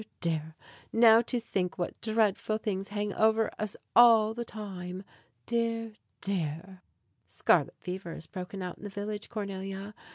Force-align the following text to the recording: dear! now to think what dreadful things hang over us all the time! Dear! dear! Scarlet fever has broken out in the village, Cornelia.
dear! 0.19 0.55
now 0.91 1.21
to 1.21 1.39
think 1.39 1.77
what 1.77 2.01
dreadful 2.01 2.57
things 2.57 2.87
hang 2.87 3.13
over 3.13 3.51
us 3.59 3.77
all 3.95 4.33
the 4.33 4.43
time! 4.43 5.03
Dear! 5.45 5.93
dear! 6.21 6.81
Scarlet 7.27 7.75
fever 7.77 8.15
has 8.15 8.25
broken 8.25 8.63
out 8.63 8.79
in 8.79 8.83
the 8.83 8.89
village, 8.89 9.29
Cornelia. 9.29 9.93